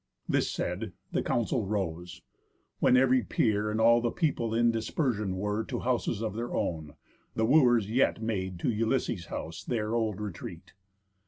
This 0.27 0.49
said, 0.49 0.93
the 1.11 1.21
Council 1.21 1.63
rose; 1.63 2.23
when 2.79 2.97
ev'ry 2.97 3.21
peer 3.21 3.69
And 3.69 3.79
all 3.79 4.01
the 4.01 4.09
people 4.09 4.51
in 4.51 4.71
dispersion 4.71 5.35
were 5.35 5.63
To 5.65 5.81
houses 5.81 6.23
of 6.23 6.33
their 6.33 6.55
own; 6.55 6.95
the 7.35 7.45
Wooers 7.45 7.87
yet 7.91 8.19
Made 8.19 8.57
to 8.61 8.71
Ulysses' 8.71 9.27
house 9.27 9.63
their 9.63 9.93
old 9.93 10.19
retreat. 10.19 10.73